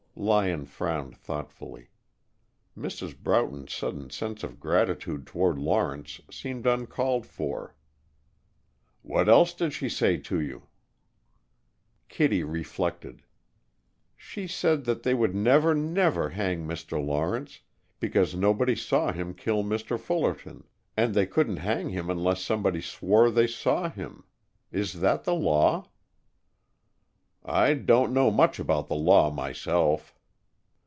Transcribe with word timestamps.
Lyon 0.13 0.65
frowned 0.65 1.17
thoughtfully. 1.17 1.87
Mrs. 2.77 3.17
Broughton's 3.17 3.73
sudden 3.73 4.09
sense 4.11 4.43
of 4.43 4.59
gratitude 4.59 5.25
toward 5.25 5.57
Lawrence 5.57 6.19
seemed 6.29 6.67
uncalled 6.67 7.25
for. 7.25 7.75
"What 9.03 9.27
else 9.29 9.51
did 9.53 9.73
she 9.73 9.87
say 9.89 10.17
to 10.17 10.39
you?" 10.39 10.67
Kittie 12.09 12.43
reflected. 12.43 13.23
"She 14.17 14.45
said 14.47 14.83
that 14.83 15.01
they 15.03 15.13
would 15.15 15.33
never, 15.33 15.73
never 15.73 16.29
hang 16.31 16.67
Mr. 16.67 17.03
Lawrence, 17.03 17.61
because 18.01 18.35
nobody 18.35 18.75
saw 18.75 19.11
him 19.13 19.33
kill 19.33 19.63
Mr. 19.63 19.97
Fullerton, 19.99 20.65
and 20.95 21.15
they 21.15 21.25
couldn't 21.25 21.57
hang 21.57 21.87
him 21.89 22.09
unless 22.11 22.43
somebody 22.43 22.81
swore 22.81 23.31
they 23.31 23.47
saw 23.47 23.89
him. 23.89 24.25
Is 24.73 24.99
that 24.99 25.23
the 25.23 25.33
law?" 25.33 25.87
"I 27.43 27.73
don't 27.73 28.13
know 28.13 28.29
much 28.29 28.59
about 28.59 28.85
the 28.87 28.93
law, 28.93 29.31
myself." 29.31 30.13